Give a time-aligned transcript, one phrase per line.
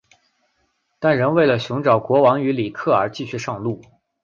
[0.97, 3.79] 但仍为了寻找国王与里克而继续上路。